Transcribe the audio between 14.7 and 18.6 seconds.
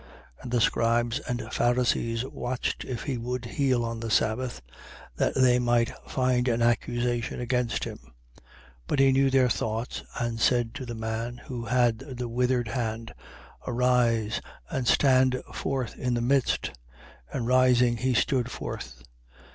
and stand forth in the midst. And rising he stood